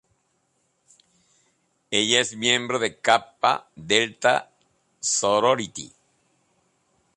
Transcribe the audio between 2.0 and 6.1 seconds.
es miembro de Kappa Delta Sorority.